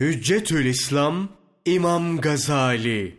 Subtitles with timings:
[0.00, 1.28] Hüccetül İslam
[1.64, 3.18] İmam Gazali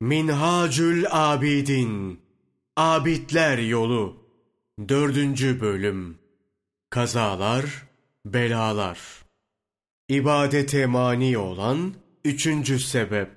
[0.00, 2.20] Minhacül Abidin
[2.76, 4.16] Abidler Yolu
[4.88, 6.18] Dördüncü Bölüm
[6.90, 7.64] Kazalar,
[8.26, 8.98] Belalar
[10.08, 11.94] İbadete mani olan
[12.24, 13.30] üçüncü sebep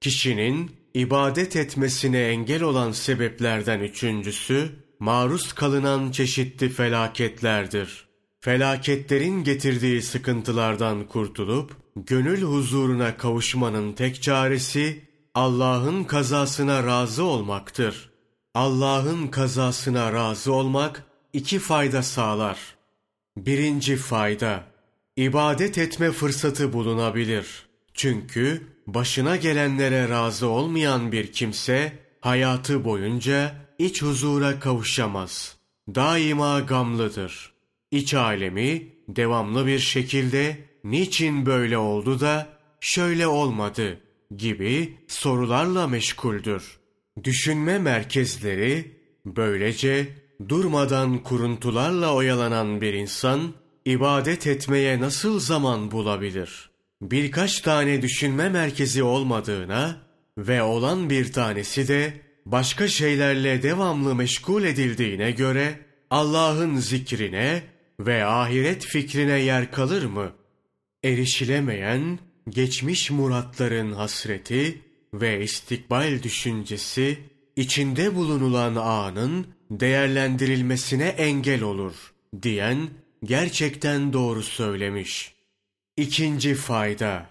[0.00, 8.09] Kişinin ibadet etmesine engel olan sebeplerden üçüncüsü maruz kalınan çeşitli felaketlerdir.
[8.40, 15.04] Felaketlerin getirdiği sıkıntılardan kurtulup gönül huzuruna kavuşmanın tek çaresi
[15.34, 18.10] Allah'ın kazasına razı olmaktır.
[18.54, 22.58] Allah'ın kazasına razı olmak iki fayda sağlar.
[23.36, 24.64] Birinci fayda,
[25.16, 27.66] ibadet etme fırsatı bulunabilir.
[27.94, 35.56] Çünkü başına gelenlere razı olmayan bir kimse hayatı boyunca iç huzura kavuşamaz.
[35.94, 37.59] Daima gamlıdır.
[37.90, 42.48] İç alemi devamlı bir şekilde niçin böyle oldu da
[42.80, 44.00] şöyle olmadı
[44.36, 46.78] gibi sorularla meşguldür.
[47.24, 48.96] Düşünme merkezleri
[49.26, 50.08] böylece
[50.48, 56.70] durmadan kuruntularla oyalanan bir insan ibadet etmeye nasıl zaman bulabilir?
[57.02, 60.02] Birkaç tane düşünme merkezi olmadığına
[60.38, 62.12] ve olan bir tanesi de
[62.46, 65.78] başka şeylerle devamlı meşgul edildiğine göre
[66.10, 67.62] Allah'ın zikrine
[68.06, 70.32] ve ahiret fikrine yer kalır mı?
[71.04, 74.80] Erişilemeyen geçmiş muratların hasreti
[75.14, 77.18] ve istikbal düşüncesi
[77.56, 82.12] içinde bulunulan anın değerlendirilmesine engel olur
[82.42, 82.88] diyen
[83.24, 85.34] gerçekten doğru söylemiş.
[85.96, 87.30] İkinci fayda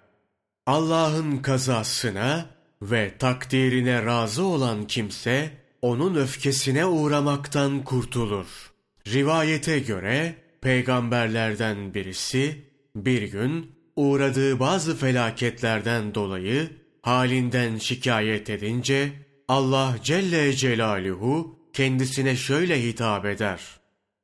[0.66, 2.50] Allah'ın kazasına
[2.82, 8.72] ve takdirine razı olan kimse onun öfkesine uğramaktan kurtulur.
[9.08, 12.56] Rivayete göre peygamberlerden birisi
[12.96, 16.70] bir gün uğradığı bazı felaketlerden dolayı
[17.02, 19.12] halinden şikayet edince
[19.48, 23.62] Allah Celle Celaluhu kendisine şöyle hitap eder.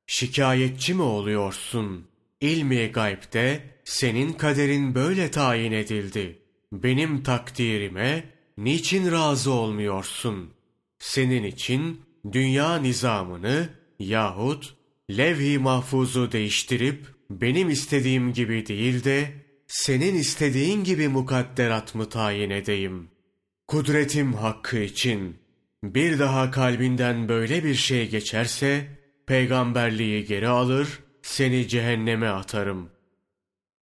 [0.07, 2.07] Şikayetçi mi oluyorsun?
[2.41, 6.39] İlmi gaybde senin kaderin böyle tayin edildi.
[6.71, 8.23] Benim takdirime
[8.57, 10.53] niçin razı olmuyorsun?
[10.99, 13.69] Senin için dünya nizamını
[13.99, 14.75] yahut
[15.11, 19.31] levh-i mahfuzu değiştirip benim istediğim gibi değil de
[19.67, 23.09] senin istediğin gibi mukadderat mı tayin edeyim?
[23.67, 25.35] Kudretim hakkı için
[25.83, 28.87] bir daha kalbinden böyle bir şey geçerse
[29.25, 32.89] peygamberliği geri alır, seni cehenneme atarım.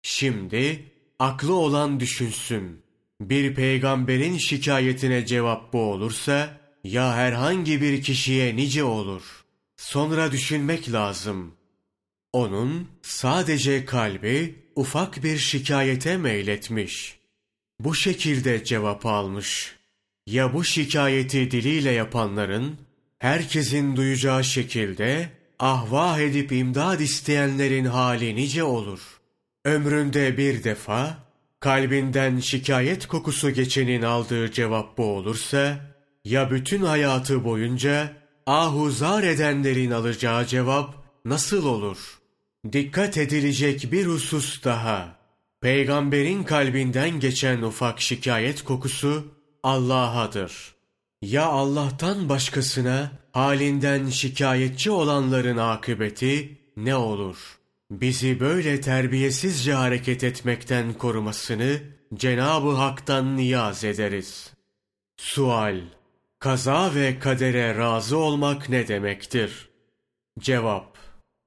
[0.01, 0.85] Şimdi
[1.19, 2.81] aklı olan düşünsün.
[3.21, 9.40] Bir peygamberin şikayetine cevap bu olursa ya herhangi bir kişiye nice olur.
[9.81, 11.53] Sonra düşünmek lazım.
[12.33, 17.19] Onun sadece kalbi ufak bir şikayete meyletmiş.
[17.79, 19.75] Bu şekilde cevap almış.
[20.27, 22.77] Ya bu şikayeti diliyle yapanların,
[23.19, 29.01] herkesin duyacağı şekilde ahvah edip imdad isteyenlerin hali nice olur.
[29.65, 31.17] Ömründe bir defa,
[31.59, 35.93] kalbinden şikayet kokusu geçenin aldığı cevap bu olursa,
[36.25, 42.21] ya bütün hayatı boyunca ahuzar edenlerin alacağı cevap nasıl olur?''
[42.71, 45.15] Dikkat edilecek bir husus daha.
[45.61, 49.27] Peygamberin kalbinden geçen ufak şikayet kokusu
[49.63, 50.75] Allah'adır.
[51.21, 57.37] Ya Allah'tan başkasına halinden şikayetçi olanların akıbeti ne olur?
[57.91, 61.79] Bizi böyle terbiyesizce hareket etmekten korumasını
[62.15, 64.53] Cenab-ı Hak'tan niyaz ederiz.
[65.17, 65.81] Sual
[66.41, 69.69] Kaza ve kadere razı olmak ne demektir?
[70.39, 70.97] Cevap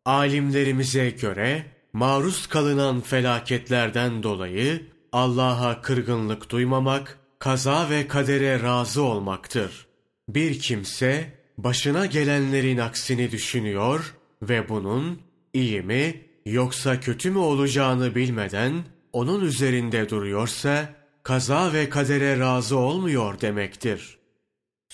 [0.06, 9.87] Alimlerimize göre maruz kalınan felaketlerden dolayı Allah'a kırgınlık duymamak, kaza ve kadere razı olmaktır.
[10.28, 15.21] Bir kimse başına gelenlerin aksini düşünüyor ve bunun
[15.53, 23.41] iyi mi yoksa kötü mü olacağını bilmeden onun üzerinde duruyorsa kaza ve kadere razı olmuyor
[23.41, 24.23] demektir.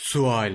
[0.03, 0.53] Sual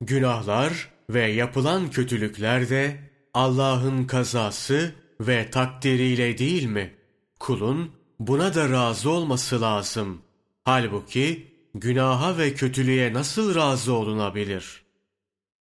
[0.00, 3.00] Günahlar ve yapılan kötülükler de
[3.34, 6.94] Allah'ın kazası ve takdiriyle değil mi?
[7.40, 10.22] Kulun buna da razı olması lazım.
[10.64, 14.82] Halbuki günaha ve kötülüğe nasıl razı olunabilir?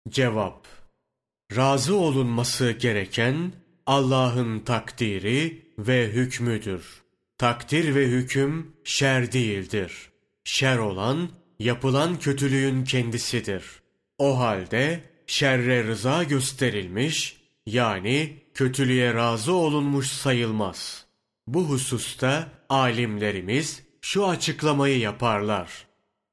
[0.08, 0.66] Cevap
[1.56, 3.52] Razı olunması gereken
[3.86, 7.02] Allah'ın takdiri ve hükmüdür.
[7.38, 10.10] Takdir ve hüküm şer değildir.
[10.44, 11.28] Şer olan
[11.58, 13.64] yapılan kötülüğün kendisidir.
[14.18, 21.06] O halde şerre rıza gösterilmiş yani kötülüğe razı olunmuş sayılmaz.
[21.46, 25.86] Bu hususta alimlerimiz şu açıklamayı yaparlar.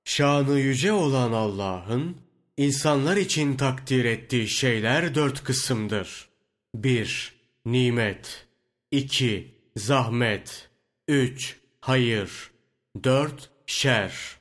[0.04, 2.18] Şanı yüce olan Allah'ın
[2.58, 6.30] insanlar için takdir ettiği şeyler dört kısımdır.
[6.76, 7.36] 1.
[7.66, 8.48] Nimet
[8.92, 9.56] 2.
[9.76, 10.70] Zahmet
[11.08, 11.58] 3.
[11.82, 12.52] Hayır
[13.04, 13.50] 4.
[13.68, 14.38] Şer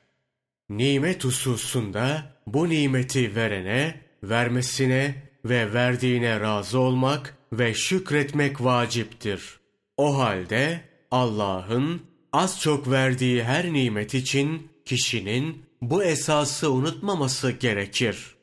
[0.69, 5.15] Nimet hususunda bu nimeti verene, vermesine
[5.45, 9.59] ve verdiğine razı olmak ve şükretmek vaciptir.
[9.97, 10.81] O halde
[11.11, 12.01] Allah'ın
[12.33, 18.35] az çok verdiği her nimet için kişinin bu esası unutmaması gerekir.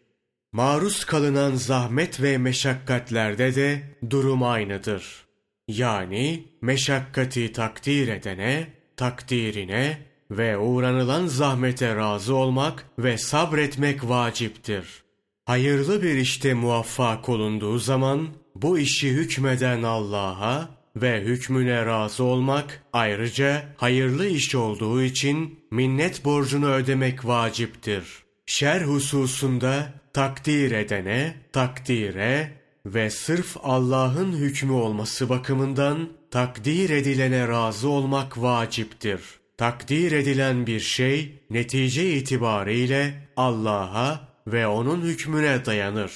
[0.53, 5.25] Maruz kalınan zahmet ve meşakkatlerde de durum aynıdır.
[5.69, 8.67] Yani meşakkati takdir edene,
[8.97, 15.02] takdirine ve uğranılan zahmete razı olmak ve sabretmek vaciptir.
[15.44, 23.62] Hayırlı bir işte muvaffak olunduğu zaman bu işi hükmeden Allah'a ve hükmüne razı olmak ayrıca
[23.76, 28.05] hayırlı iş olduğu için minnet borcunu ödemek vaciptir.
[28.46, 32.52] Şer hususunda takdir edene, takdire
[32.87, 39.42] ve sırf Allah'ın hükmü olması bakımından takdir edilene razı olmak vaciptir.
[39.62, 46.12] Takdir edilen bir şey netice itibariyle Allah'a ve onun hükmüne dayanır.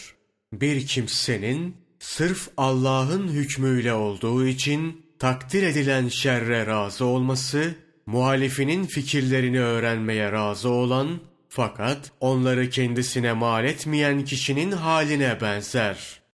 [0.52, 7.75] Bir kimsenin sırf Allah'ın hükmüyle olduğu için takdir edilen şerre razı olması,
[8.06, 11.08] muhalifinin fikirlerini öğrenmeye razı olan
[11.49, 16.20] fakat onları kendisine mal etmeyen kişinin haline benzer.